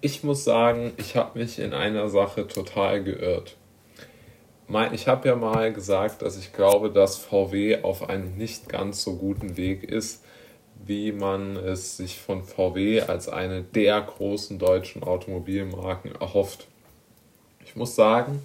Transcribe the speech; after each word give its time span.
ich 0.00 0.24
muss 0.24 0.44
sagen, 0.44 0.92
ich 0.96 1.16
habe 1.16 1.38
mich 1.38 1.58
in 1.58 1.74
einer 1.74 2.08
Sache 2.08 2.46
total 2.46 3.02
geirrt. 3.02 3.56
Ich 4.92 5.08
habe 5.08 5.28
ja 5.28 5.34
mal 5.34 5.72
gesagt, 5.72 6.22
dass 6.22 6.38
ich 6.38 6.52
glaube, 6.52 6.90
dass 6.90 7.16
VW 7.16 7.82
auf 7.82 8.08
einem 8.08 8.36
nicht 8.36 8.68
ganz 8.68 9.02
so 9.02 9.16
guten 9.16 9.56
Weg 9.56 9.82
ist, 9.82 10.24
wie 10.86 11.10
man 11.10 11.56
es 11.56 11.96
sich 11.96 12.18
von 12.18 12.44
VW 12.44 13.02
als 13.02 13.28
eine 13.28 13.62
der 13.62 14.00
großen 14.00 14.58
deutschen 14.58 15.02
Automobilmarken 15.02 16.14
erhofft. 16.14 16.68
Ich 17.64 17.74
muss 17.74 17.96
sagen, 17.96 18.42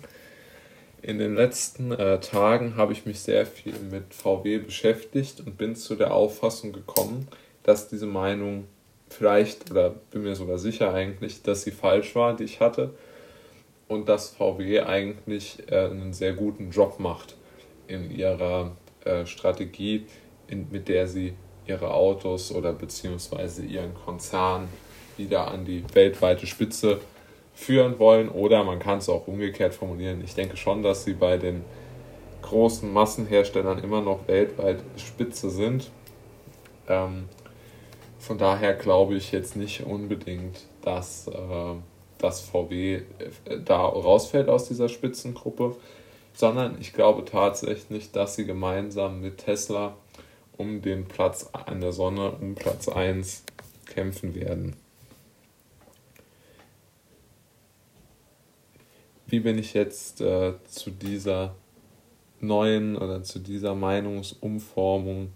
in 1.03 1.19
den 1.19 1.35
letzten 1.35 1.91
äh, 1.91 2.19
Tagen 2.19 2.75
habe 2.75 2.91
ich 2.91 3.05
mich 3.05 3.19
sehr 3.19 3.45
viel 3.45 3.75
mit 3.91 4.13
VW 4.13 4.57
beschäftigt 4.57 5.41
und 5.45 5.57
bin 5.57 5.75
zu 5.75 5.95
der 5.95 6.11
Auffassung 6.11 6.73
gekommen, 6.73 7.27
dass 7.61 7.87
diese 7.87 8.07
Meinung 8.07 8.65
vielleicht, 9.09 9.71
oder 9.71 9.91
bin 10.11 10.23
mir 10.23 10.35
sogar 10.35 10.57
sicher 10.57 10.93
eigentlich, 10.93 11.41
dass 11.43 11.63
sie 11.63 11.71
falsch 11.71 12.15
war, 12.15 12.35
die 12.35 12.43
ich 12.43 12.59
hatte, 12.59 12.93
und 13.87 14.09
dass 14.09 14.31
VW 14.31 14.81
eigentlich 14.81 15.63
äh, 15.69 15.85
einen 15.85 16.13
sehr 16.13 16.33
guten 16.33 16.71
Job 16.71 16.99
macht 16.99 17.35
in 17.87 18.11
ihrer 18.11 18.71
äh, 19.03 19.25
Strategie, 19.25 20.05
in, 20.47 20.67
mit 20.71 20.87
der 20.87 21.07
sie 21.07 21.33
ihre 21.67 21.93
Autos 21.93 22.51
oder 22.51 22.73
beziehungsweise 22.73 23.63
ihren 23.63 23.93
Konzern 23.93 24.67
wieder 25.17 25.49
an 25.49 25.65
die 25.65 25.83
weltweite 25.93 26.47
Spitze 26.47 26.99
führen 27.53 27.97
wollen. 27.99 28.29
Oder 28.29 28.63
man 28.63 28.79
kann 28.79 28.99
es 28.99 29.09
auch 29.09 29.27
umgekehrt 29.27 29.73
formulieren. 29.73 30.21
Ich 30.23 30.35
denke 30.35 30.57
schon, 30.57 30.83
dass 30.83 31.03
sie 31.03 31.13
bei 31.13 31.37
den 31.37 31.63
großen 32.41 32.91
Massenherstellern 32.91 33.79
immer 33.79 34.01
noch 34.01 34.27
weltweit 34.27 34.79
Spitze 34.97 35.49
sind. 35.49 35.89
Ähm, 36.87 37.25
von 38.25 38.39
daher 38.39 38.73
glaube 38.73 39.13
ich 39.13 39.31
jetzt 39.31 39.55
nicht 39.55 39.85
unbedingt, 39.85 40.65
dass, 40.81 41.27
äh, 41.27 41.75
dass 42.17 42.41
VW 42.41 43.03
da 43.63 43.77
rausfällt 43.77 44.49
aus 44.49 44.67
dieser 44.67 44.89
Spitzengruppe, 44.89 45.75
sondern 46.33 46.81
ich 46.81 46.93
glaube 46.93 47.23
tatsächlich, 47.23 48.11
dass 48.11 48.35
sie 48.35 48.45
gemeinsam 48.45 49.21
mit 49.21 49.37
Tesla 49.37 49.95
um 50.57 50.81
den 50.81 51.05
Platz 51.05 51.51
an 51.53 51.81
der 51.81 51.91
Sonne, 51.91 52.31
um 52.31 52.55
Platz 52.55 52.89
1 52.89 53.43
kämpfen 53.85 54.33
werden. 54.33 54.75
Wie 59.27 59.39
bin 59.39 59.59
ich 59.59 59.75
jetzt 59.75 60.21
äh, 60.21 60.53
zu 60.65 60.89
dieser 60.89 61.53
neuen 62.39 62.97
oder 62.97 63.21
zu 63.21 63.37
dieser 63.37 63.75
Meinungsumformung 63.75 65.31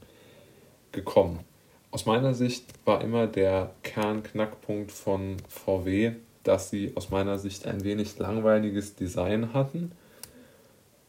gekommen? 0.92 1.49
Aus 1.92 2.06
meiner 2.06 2.34
Sicht 2.34 2.66
war 2.86 3.02
immer 3.02 3.28
der 3.28 3.72
Kernknackpunkt 3.84 4.92
von 4.92 5.38
VW, 5.48 6.12
dass 6.44 6.70
sie 6.70 6.94
aus 6.96 7.10
meiner 7.10 7.40
Sicht 7.40 7.66
ein 7.66 7.84
wenig 7.84 8.18
langweiliges 8.20 8.96
Design 8.96 9.54
hatten 9.54 9.92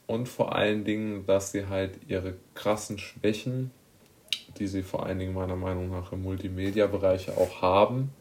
und 0.07 0.29
vor 0.29 0.55
allen 0.55 0.85
Dingen, 0.85 1.27
dass 1.27 1.53
sie 1.53 1.67
halt 1.67 1.99
ihre 2.09 2.35
krassen 2.55 2.99
Schwächen 2.99 3.71
die 4.59 4.67
sie 4.67 4.83
vor 4.83 5.07
allen 5.07 5.19
Dingen 5.19 5.35
meiner 5.35 5.57
Meinung 5.57 5.91
nach 5.91 6.13
im 6.13 6.23
Multimedia-Bereich 6.23 7.31
auch 7.37 7.63
haben, 7.63 8.13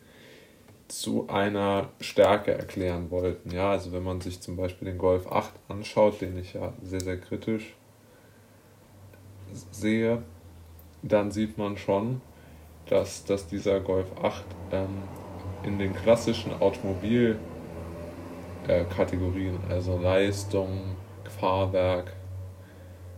zu 0.88 1.27
einer 1.29 1.89
Stärke 1.99 2.51
erklären 2.53 3.11
wollten. 3.11 3.51
Ja, 3.51 3.71
also 3.71 3.91
wenn 3.91 4.03
man 4.03 4.21
sich 4.21 4.41
zum 4.41 4.55
Beispiel 4.55 4.88
den 4.88 4.97
Golf 4.97 5.31
8 5.31 5.53
anschaut, 5.67 6.21
den 6.21 6.38
ich 6.38 6.53
ja 6.53 6.73
sehr, 6.81 7.01
sehr 7.01 7.17
kritisch 7.17 7.75
sehe, 9.71 10.23
dann 11.03 11.31
sieht 11.31 11.57
man 11.57 11.77
schon, 11.77 12.21
dass, 12.89 13.23
dass 13.23 13.47
dieser 13.47 13.79
Golf 13.79 14.07
8 14.21 14.43
ähm, 14.71 15.03
in 15.63 15.77
den 15.77 15.93
klassischen 15.93 16.51
Automobilkategorien, 16.59 19.59
äh, 19.69 19.73
also 19.73 19.97
Leistung, 19.97 20.95
Fahrwerk, 21.39 22.13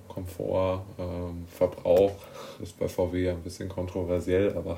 Komfort, 0.09 0.83
ähm, 0.99 1.45
Verbrauch, 1.48 2.15
ist 2.61 2.77
bei 2.77 2.89
VW 2.89 3.30
ein 3.30 3.42
bisschen 3.42 3.70
kontroversiell, 3.70 4.58
aber 4.58 4.77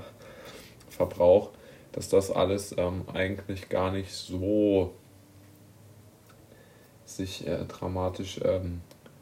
Verbrauch, 0.89 1.49
dass 1.91 2.09
das 2.09 2.29
alles 2.29 2.75
ähm, 2.77 3.05
eigentlich 3.11 3.69
gar 3.69 3.91
nicht 3.91 4.11
so 4.11 4.93
sich 7.05 7.47
äh, 7.47 7.65
dramatisch, 7.65 8.39
ähm, 8.43 8.81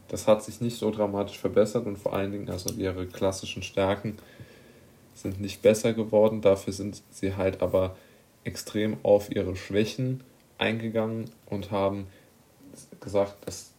das 0.10 0.28
hat 0.28 0.44
sich 0.44 0.60
nicht 0.60 0.78
so 0.78 0.92
dramatisch 0.92 1.40
verbessert 1.40 1.86
und 1.86 1.98
vor 1.98 2.14
allen 2.14 2.34
Dingen, 2.34 2.50
also 2.50 2.74
ihre 2.74 3.08
klassischen 3.08 3.64
Stärken 3.64 4.18
sind 5.22 5.40
nicht 5.40 5.62
besser 5.62 5.94
geworden, 5.94 6.42
dafür 6.42 6.74
sind 6.74 7.02
sie 7.12 7.36
halt 7.36 7.62
aber 7.62 7.96
extrem 8.44 8.98
auf 9.04 9.32
ihre 9.32 9.56
Schwächen 9.56 10.24
eingegangen 10.58 11.30
und 11.46 11.72
haben 11.72 12.08
gesagt, 13.00 13.48
dass 13.48 13.72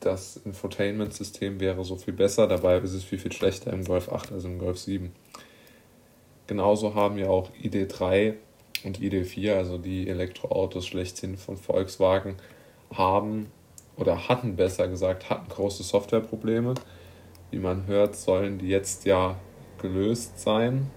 das 0.00 0.38
Infotainment-System 0.44 1.60
wäre 1.60 1.84
so 1.84 1.96
viel 1.96 2.14
besser, 2.14 2.46
dabei 2.46 2.78
ist 2.78 2.94
es 2.94 3.04
viel, 3.04 3.18
viel 3.18 3.32
schlechter 3.32 3.72
im 3.72 3.84
Golf 3.84 4.10
8 4.10 4.32
als 4.32 4.44
im 4.44 4.58
Golf 4.58 4.78
7. 4.78 5.12
Genauso 6.46 6.94
haben 6.94 7.18
ja 7.18 7.28
auch 7.28 7.50
ID3 7.62 8.34
und 8.84 8.98
ID4, 8.98 9.54
also 9.54 9.78
die 9.78 10.08
Elektroautos 10.08 10.86
schlechthin 10.86 11.36
von 11.36 11.56
Volkswagen, 11.56 12.36
haben 12.92 13.50
oder 13.96 14.28
hatten 14.28 14.56
besser 14.56 14.88
gesagt, 14.88 15.28
hatten 15.28 15.48
große 15.48 15.82
Softwareprobleme. 15.82 16.74
Wie 17.50 17.58
man 17.58 17.86
hört, 17.86 18.16
sollen 18.16 18.58
die 18.58 18.68
jetzt 18.68 19.04
ja 19.04 19.36
gelöst 19.80 20.38
sein. 20.38 20.90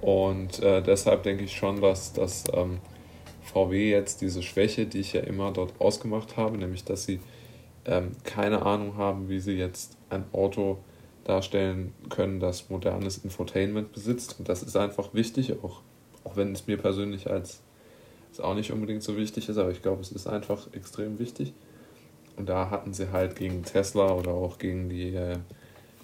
Und 0.00 0.60
äh, 0.62 0.82
deshalb 0.82 1.22
denke 1.22 1.44
ich 1.44 1.56
schon, 1.56 1.80
dass 1.80 2.12
das 2.12 2.44
ähm, 2.52 2.80
VW 3.42 3.90
jetzt 3.90 4.20
diese 4.20 4.42
Schwäche, 4.42 4.86
die 4.86 4.98
ich 4.98 5.12
ja 5.12 5.20
immer 5.20 5.52
dort 5.52 5.80
ausgemacht 5.80 6.36
habe, 6.36 6.58
nämlich 6.58 6.84
dass 6.84 7.04
sie 7.04 7.20
ähm, 7.84 8.12
keine 8.24 8.62
Ahnung 8.62 8.96
haben, 8.96 9.28
wie 9.28 9.40
sie 9.40 9.52
jetzt 9.52 9.96
ein 10.10 10.24
Auto 10.32 10.78
darstellen 11.24 11.92
können, 12.08 12.40
das 12.40 12.68
modernes 12.68 13.18
Infotainment 13.18 13.92
besitzt. 13.92 14.36
Und 14.38 14.48
das 14.48 14.62
ist 14.62 14.76
einfach 14.76 15.14
wichtig, 15.14 15.54
auch, 15.62 15.80
auch 16.24 16.36
wenn 16.36 16.52
es 16.52 16.66
mir 16.66 16.78
persönlich 16.78 17.30
als, 17.30 17.60
als 18.30 18.40
auch 18.40 18.54
nicht 18.54 18.72
unbedingt 18.72 19.02
so 19.02 19.16
wichtig 19.16 19.48
ist, 19.48 19.58
aber 19.58 19.70
ich 19.70 19.82
glaube, 19.82 20.00
es 20.00 20.12
ist 20.12 20.26
einfach 20.26 20.72
extrem 20.72 21.18
wichtig. 21.18 21.52
Und 22.36 22.48
da 22.48 22.70
hatten 22.70 22.92
sie 22.92 23.12
halt 23.12 23.36
gegen 23.36 23.62
Tesla 23.62 24.12
oder 24.12 24.32
auch 24.32 24.58
gegen 24.58 24.88
die 24.88 25.14
äh, 25.14 25.38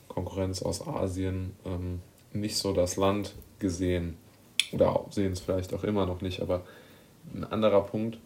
Konkurrenz 0.09 0.63
aus 0.63 0.87
Asien 0.87 1.55
ähm, 1.65 2.01
nicht 2.33 2.57
so 2.57 2.73
das 2.73 2.97
Land 2.97 3.35
gesehen. 3.59 4.17
Oder 4.73 5.05
sehen 5.11 5.33
es 5.33 5.41
vielleicht 5.41 5.73
auch 5.73 5.85
immer 5.85 6.07
noch 6.07 6.21
nicht, 6.21 6.41
aber 6.41 6.63
ein 7.35 7.45
anderer 7.45 7.83
Punkt 7.83 8.19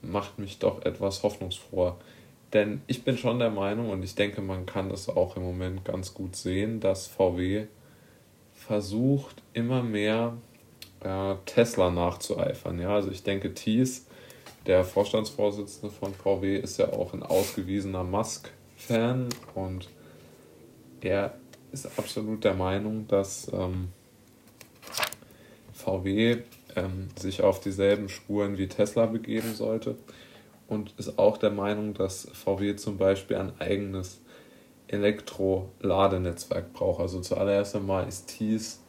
macht 0.00 0.38
mich 0.38 0.58
doch 0.58 0.84
etwas 0.84 1.22
hoffnungsfroher. 1.22 1.96
Denn 2.52 2.82
ich 2.86 3.04
bin 3.04 3.16
schon 3.16 3.38
der 3.38 3.50
Meinung, 3.50 3.90
und 3.90 4.02
ich 4.02 4.14
denke, 4.14 4.42
man 4.42 4.66
kann 4.66 4.90
das 4.90 5.08
auch 5.08 5.36
im 5.36 5.42
Moment 5.42 5.84
ganz 5.84 6.12
gut 6.12 6.36
sehen, 6.36 6.80
dass 6.80 7.06
VW 7.06 7.66
versucht, 8.52 9.42
immer 9.54 9.82
mehr 9.82 10.36
äh, 11.00 11.34
Tesla 11.46 11.90
nachzueifern. 11.90 12.78
Ja, 12.78 12.94
also 12.94 13.10
ich 13.10 13.22
denke, 13.22 13.54
Thies, 13.54 14.06
der 14.66 14.84
Vorstandsvorsitzende 14.84 15.94
von 15.94 16.14
VW, 16.14 16.58
ist 16.58 16.78
ja 16.78 16.92
auch 16.92 17.14
ein 17.14 17.22
ausgewiesener 17.22 18.04
Musk-Fan 18.04 19.28
und 19.54 19.88
er 21.02 21.34
ist 21.72 21.98
absolut 21.98 22.44
der 22.44 22.54
Meinung, 22.54 23.06
dass 23.08 23.50
ähm, 23.52 23.88
VW 25.72 26.38
ähm, 26.76 27.08
sich 27.18 27.42
auf 27.42 27.60
dieselben 27.60 28.08
Spuren 28.08 28.58
wie 28.58 28.68
Tesla 28.68 29.06
begeben 29.06 29.54
sollte 29.54 29.96
und 30.68 30.94
ist 30.98 31.18
auch 31.18 31.38
der 31.38 31.50
Meinung, 31.50 31.94
dass 31.94 32.28
VW 32.32 32.76
zum 32.76 32.96
Beispiel 32.96 33.36
ein 33.36 33.52
eigenes 33.58 34.20
Elektro-Ladenetzwerk 34.88 36.72
braucht. 36.72 37.00
Also 37.00 37.20
zuallererst 37.20 37.76
einmal 37.76 38.06
ist 38.06 38.28
Thies 38.28 38.82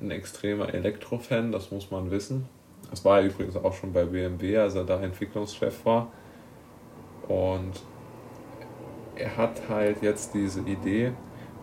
ein 0.00 0.10
extremer 0.10 0.72
Elektrofan, 0.72 1.50
das 1.50 1.70
muss 1.70 1.90
man 1.90 2.10
wissen. 2.10 2.48
Das 2.90 3.04
war 3.04 3.20
er 3.20 3.26
übrigens 3.26 3.56
auch 3.56 3.74
schon 3.74 3.92
bei 3.92 4.04
BMW, 4.04 4.58
als 4.58 4.74
er 4.74 4.84
da 4.84 5.00
Entwicklungschef 5.00 5.84
war. 5.84 6.12
Und 7.26 7.72
er 9.16 9.36
hat 9.36 9.68
halt 9.68 10.02
jetzt 10.02 10.32
diese 10.34 10.60
Idee, 10.60 11.12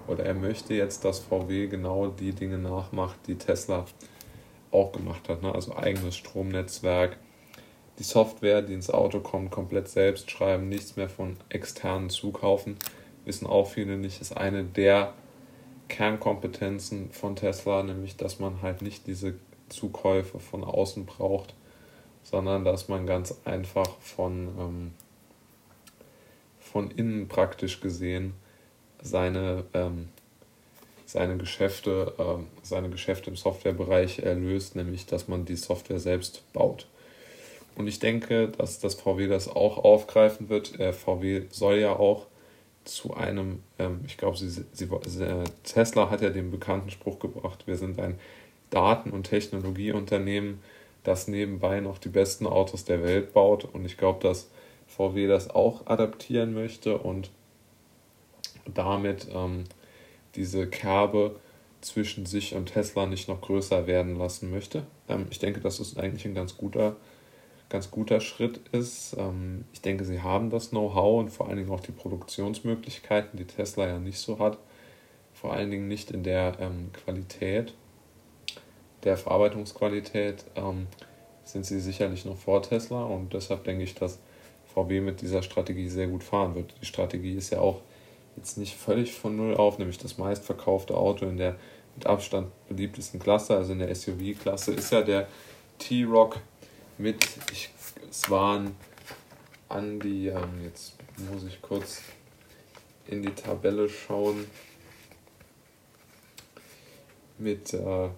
oder 0.08 0.26
er 0.26 0.34
möchte 0.34 0.74
jetzt, 0.74 1.04
dass 1.06 1.20
VW 1.20 1.68
genau 1.68 2.08
die 2.08 2.34
Dinge 2.34 2.58
nachmacht, 2.58 3.18
die 3.28 3.36
Tesla 3.36 3.86
auch 4.72 4.92
gemacht 4.92 5.30
hat. 5.30 5.42
Ne? 5.42 5.54
Also 5.54 5.76
eigenes 5.76 6.16
Stromnetzwerk, 6.16 7.18
die 7.98 8.04
Software, 8.04 8.62
die 8.62 8.74
ins 8.74 8.90
Auto 8.90 9.20
kommt, 9.20 9.52
komplett 9.52 9.88
selbst 9.88 10.30
schreiben, 10.30 10.70
nichts 10.70 10.96
mehr 10.96 11.10
von 11.10 11.38
externen 11.50 12.10
zukaufen. 12.10 12.78
Wissen 13.24 13.48
auch 13.48 13.68
viele 13.68 13.98
nicht, 13.98 14.22
ist 14.22 14.36
eine 14.36 14.64
der 14.64 15.14
Kernkompetenzen 15.88 17.12
von 17.12 17.36
Tesla, 17.36 17.84
nämlich 17.84 18.18
dass 18.18 18.40
man 18.40 18.62
halt 18.62 18.82
nicht 18.82 19.08
diese 19.08 19.36
Zukäufe 19.70 20.40
von 20.40 20.64
außen 20.64 21.06
braucht, 21.06 21.56
sondern 22.24 22.66
dass 22.66 22.88
man 22.88 23.08
ganz 23.08 23.40
einfach 23.46 23.88
von, 24.00 24.50
ähm, 24.60 24.92
von 26.60 26.92
innen 26.92 27.28
praktisch 27.28 27.82
gesehen 27.82 28.34
seine, 29.06 29.64
ähm, 29.74 30.10
seine 31.06 31.38
Geschäfte, 31.38 32.14
äh, 32.18 32.44
seine 32.64 32.90
Geschäfte 32.90 33.30
im 33.30 33.36
Softwarebereich 33.36 34.20
erlöst, 34.20 34.76
nämlich 34.76 35.06
dass 35.06 35.28
man 35.28 35.46
die 35.46 35.56
Software 35.56 36.00
selbst 36.00 36.42
baut. 36.54 36.88
Und 37.76 37.88
ich 37.88 38.00
denke, 38.00 38.48
dass 38.50 38.80
das 38.80 38.96
VW 38.96 39.28
das 39.28 39.48
auch 39.48 39.78
aufgreifen 39.78 40.50
wird. 40.50 40.80
Äh, 40.80 40.94
VW 40.94 41.44
soll 41.52 41.78
ja 41.78 41.94
auch 41.94 42.26
zu 42.86 43.14
einem, 43.14 43.64
ähm, 43.80 44.02
ich 44.08 44.18
glaube, 44.18 44.38
sie, 44.38 44.50
sie, 44.50 44.86
äh, 44.86 45.44
Tesla 45.64 46.10
hat 46.10 46.22
ja 46.22 46.30
den 46.30 46.52
bekannten 46.52 46.90
Spruch 46.90 47.20
gebracht, 47.20 47.68
wir 47.68 47.78
sind 47.78 48.00
ein 48.00 48.20
Daten- 48.70 49.12
und 49.12 49.24
Technologieunternehmen, 49.24 50.60
das 51.04 51.28
nebenbei 51.28 51.82
noch 51.82 51.98
die 51.98 52.10
besten 52.10 52.48
Autos 52.48 52.86
der 52.86 53.04
Welt 53.04 53.34
baut. 53.34 53.66
Und 53.66 53.86
ich 53.86 53.98
glaube, 53.98 54.20
dass 54.22 54.50
VW 54.88 55.28
das 55.28 55.50
auch 55.50 55.86
adaptieren 55.86 56.54
möchte 56.54 56.98
und 56.98 57.30
damit 58.74 59.28
ähm, 59.34 59.66
diese 60.36 60.68
Kerbe 60.68 61.40
zwischen 61.82 62.26
sich 62.26 62.56
und 62.56 62.68
Tesla 62.68 63.06
nicht 63.06 63.28
noch 63.28 63.42
größer 63.42 63.88
werden 63.88 64.18
lassen 64.18 64.52
möchte. 64.52 64.86
Ähm, 65.08 65.28
ich 65.30 65.40
denke, 65.40 65.60
das 65.60 65.80
ist 65.80 65.98
eigentlich 65.98 66.26
ein 66.26 66.36
ganz 66.36 66.58
guter 66.58 66.96
ganz 67.70 67.92
guter 67.92 68.22
Schritt 68.22 68.60
ist. 68.72 69.16
Ähm, 69.18 69.66
ich 69.74 69.82
denke, 69.82 70.06
sie 70.06 70.22
haben 70.22 70.50
das 70.50 70.70
Know-how 70.70 71.20
und 71.20 71.30
vor 71.30 71.48
allen 71.48 71.58
Dingen 71.58 71.72
auch 71.72 71.80
die 71.80 71.92
Produktionsmöglichkeiten, 71.92 73.38
die 73.38 73.46
Tesla 73.46 73.88
ja 73.88 74.00
nicht 74.00 74.20
so 74.20 74.40
hat. 74.40 74.58
Vor 75.34 75.54
allen 75.54 75.72
Dingen 75.72 75.88
nicht 75.88 76.12
in 76.12 76.24
der 76.24 76.58
ähm, 76.60 76.92
Qualität, 76.94 77.74
der 79.04 79.18
Verarbeitungsqualität 79.18 80.46
ähm, 80.56 80.88
sind 81.44 81.66
sie 81.66 81.80
sicherlich 81.80 82.26
noch 82.26 82.38
vor 82.38 82.64
Tesla 82.64 83.04
und 83.04 83.34
deshalb 83.34 83.64
denke 83.64 83.84
ich, 83.84 83.94
dass 83.94 84.20
VW 84.74 85.02
mit 85.02 85.22
dieser 85.22 85.44
Strategie 85.44 85.90
sehr 85.90 86.08
gut 86.08 86.24
fahren 86.24 86.56
wird. 86.56 86.74
Die 86.82 86.86
Strategie 86.86 87.36
ist 87.36 87.52
ja 87.52 87.60
auch 87.60 87.82
jetzt 88.38 88.58
nicht 88.58 88.76
völlig 88.76 89.14
von 89.14 89.36
Null 89.36 89.56
auf, 89.56 89.78
nämlich 89.78 89.98
das 89.98 90.18
meistverkaufte 90.18 90.96
Auto 90.96 91.26
in 91.26 91.38
der 91.38 91.58
mit 91.96 92.06
Abstand 92.06 92.52
beliebtesten 92.68 93.20
Klasse, 93.20 93.56
also 93.56 93.72
in 93.72 93.80
der 93.80 93.94
SUV-Klasse, 93.94 94.74
ist 94.74 94.92
ja 94.92 95.02
der 95.02 95.28
T-Rock 95.80 96.40
mit, 96.98 97.26
ich, 97.52 97.70
es 98.10 98.30
waren 98.30 98.76
an 99.70 100.00
die, 100.00 100.28
ähm, 100.28 100.64
jetzt 100.64 100.94
muss 101.32 101.44
ich 101.44 101.62
kurz 101.62 102.02
in 103.08 103.22
die 103.22 103.32
Tabelle 103.32 103.90
schauen, 103.90 104.48
mit, 107.38 107.74
äh, 107.74 108.10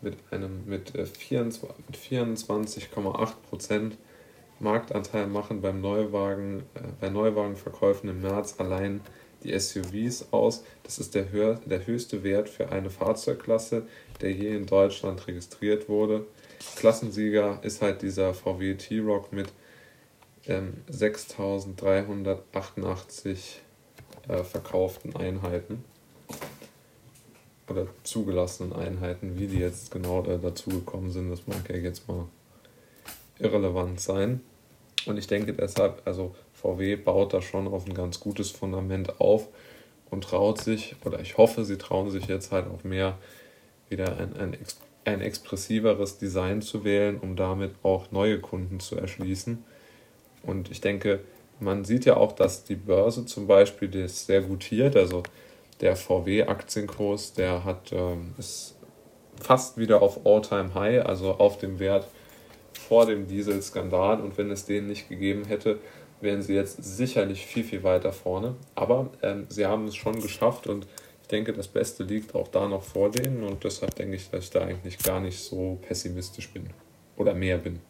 mit 0.00 0.16
einem 0.30 0.64
mit 0.66 0.94
äh, 0.94 1.04
24,8 1.04 3.32
Prozent 3.48 3.96
Marktanteil 4.58 5.26
machen 5.26 5.60
beim 5.60 5.80
Neuwagen, 5.80 6.60
äh, 6.74 6.80
bei 7.00 7.10
Neuwagenverkäufen 7.10 8.10
im 8.10 8.22
März 8.22 8.56
allein 8.58 9.00
die 9.42 9.58
SUVs 9.58 10.28
aus. 10.30 10.62
Das 10.82 10.98
ist 10.98 11.14
der, 11.14 11.30
höher, 11.30 11.60
der 11.66 11.86
höchste 11.86 12.24
Wert 12.24 12.48
für 12.48 12.70
eine 12.70 12.88
Fahrzeugklasse, 12.90 13.86
der 14.20 14.32
je 14.32 14.56
in 14.56 14.66
Deutschland 14.66 15.26
registriert 15.26 15.88
wurde. 15.88 16.26
Klassensieger 16.76 17.58
ist 17.62 17.82
halt 17.82 18.02
dieser 18.02 18.34
VW 18.34 18.74
T-Rock 18.74 19.32
mit 19.32 19.48
ähm, 20.46 20.74
6388 20.88 23.62
äh, 24.28 24.42
verkauften 24.42 25.14
Einheiten 25.16 25.84
oder 27.68 27.86
zugelassenen 28.04 28.72
Einheiten, 28.72 29.38
wie 29.38 29.46
die 29.46 29.58
jetzt 29.58 29.90
genau 29.90 30.24
äh, 30.24 30.38
dazugekommen 30.38 31.10
sind, 31.10 31.30
das 31.30 31.46
mag 31.46 31.68
ja 31.68 31.76
jetzt 31.76 32.08
mal 32.08 32.26
irrelevant 33.38 34.00
sein. 34.00 34.40
Und 35.06 35.18
ich 35.18 35.26
denke 35.26 35.52
deshalb, 35.52 36.02
also 36.04 36.34
VW 36.54 36.96
baut 36.96 37.32
da 37.32 37.40
schon 37.40 37.68
auf 37.68 37.86
ein 37.86 37.94
ganz 37.94 38.20
gutes 38.20 38.50
Fundament 38.50 39.20
auf 39.20 39.48
und 40.10 40.24
traut 40.24 40.60
sich, 40.60 40.96
oder 41.04 41.20
ich 41.20 41.36
hoffe, 41.36 41.64
sie 41.64 41.78
trauen 41.78 42.10
sich 42.10 42.26
jetzt 42.26 42.52
halt 42.52 42.66
auch 42.66 42.84
mehr 42.84 43.18
wieder 43.88 44.18
ein, 44.18 44.36
ein, 44.36 44.56
ein 45.04 45.20
expressiveres 45.20 46.18
Design 46.18 46.62
zu 46.62 46.84
wählen, 46.84 47.18
um 47.18 47.36
damit 47.36 47.72
auch 47.82 48.10
neue 48.10 48.40
Kunden 48.40 48.80
zu 48.80 48.96
erschließen. 48.96 49.64
Und 50.42 50.70
ich 50.70 50.80
denke, 50.80 51.20
man 51.60 51.84
sieht 51.84 52.04
ja 52.04 52.16
auch, 52.16 52.32
dass 52.32 52.64
die 52.64 52.76
Börse 52.76 53.26
zum 53.26 53.46
Beispiel 53.46 53.88
das 53.88 54.26
sehr 54.26 54.42
gutiert. 54.42 54.96
Also 54.96 55.22
der 55.80 55.96
VW-Aktienkurs, 55.96 57.34
der 57.34 57.64
hat 57.64 57.92
ähm, 57.92 58.34
ist 58.38 58.76
fast 59.40 59.76
wieder 59.76 60.02
auf 60.02 60.24
All-Time-High, 60.24 61.04
also 61.04 61.34
auf 61.34 61.58
dem 61.58 61.78
Wert 61.78 62.06
vor 62.88 63.06
dem 63.06 63.26
Dieselskandal. 63.26 64.20
Und 64.20 64.38
wenn 64.38 64.50
es 64.50 64.64
den 64.64 64.86
nicht 64.86 65.08
gegeben 65.08 65.44
hätte, 65.44 65.78
wären 66.20 66.42
sie 66.42 66.54
jetzt 66.54 66.82
sicherlich 66.82 67.46
viel, 67.46 67.64
viel 67.64 67.82
weiter 67.82 68.12
vorne. 68.12 68.54
Aber 68.74 69.10
ähm, 69.22 69.46
sie 69.48 69.66
haben 69.66 69.86
es 69.86 69.96
schon 69.96 70.20
geschafft 70.20 70.66
und 70.66 70.86
ich 71.22 71.28
denke, 71.28 71.52
das 71.52 71.68
Beste 71.68 72.04
liegt 72.04 72.34
auch 72.34 72.48
da 72.48 72.68
noch 72.68 72.84
vor 72.84 73.10
denen 73.10 73.42
und 73.42 73.64
deshalb 73.64 73.94
denke 73.96 74.14
ich, 74.14 74.30
dass 74.30 74.44
ich 74.44 74.50
da 74.50 74.60
eigentlich 74.60 74.98
gar 74.98 75.20
nicht 75.20 75.38
so 75.38 75.78
pessimistisch 75.82 76.50
bin 76.50 76.68
oder 77.16 77.34
mehr 77.34 77.58
bin. 77.58 77.80